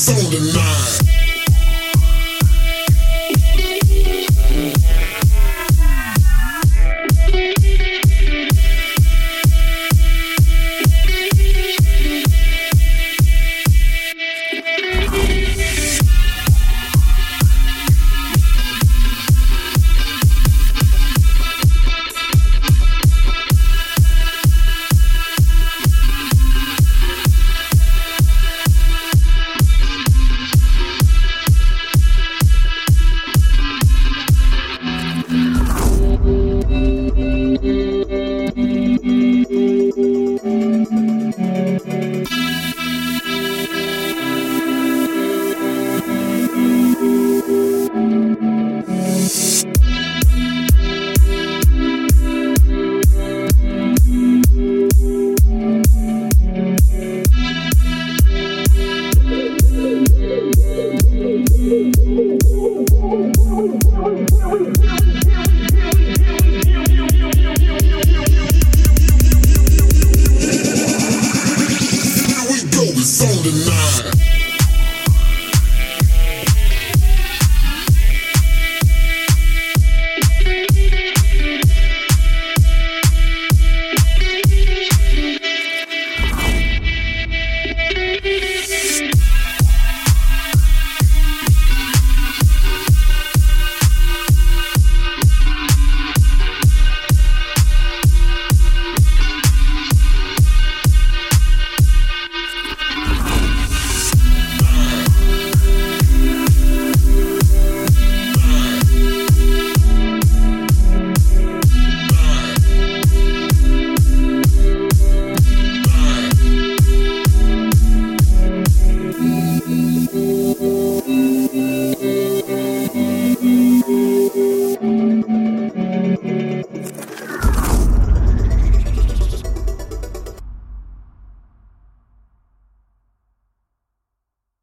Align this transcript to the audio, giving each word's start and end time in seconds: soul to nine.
soul 0.00 0.30
to 0.30 0.40
nine. 0.40 1.09